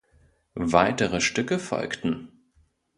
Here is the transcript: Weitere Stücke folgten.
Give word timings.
Weitere 0.55 1.21
Stücke 1.21 1.59
folgten. 1.59 2.29